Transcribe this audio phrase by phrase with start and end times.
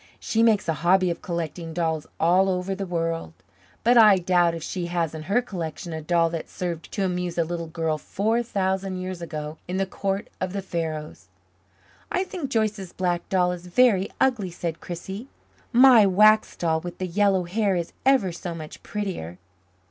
[0.19, 3.33] She makes a hobby of collecting dolls all over the world,
[3.83, 7.37] but I doubt if she has in her collection a doll that served to amuse
[7.37, 11.27] a little girl four thousand years ago in the court of the Pharaohs."
[12.11, 15.27] "I think Joyce's black doll is very ugly," said Chrissie.
[15.71, 19.37] "My wax doll with the yellow hair is ever so much prettier."